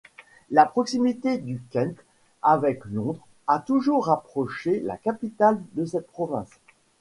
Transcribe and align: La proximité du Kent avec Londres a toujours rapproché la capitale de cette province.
La 0.49 0.65
proximité 0.65 1.37
du 1.37 1.61
Kent 1.69 1.95
avec 2.41 2.83
Londres 2.85 3.27
a 3.45 3.59
toujours 3.59 4.07
rapproché 4.07 4.79
la 4.79 4.97
capitale 4.97 5.61
de 5.73 5.85
cette 5.85 6.07
province. 6.07 6.49